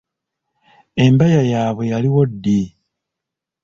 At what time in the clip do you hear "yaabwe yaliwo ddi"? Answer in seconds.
1.51-2.59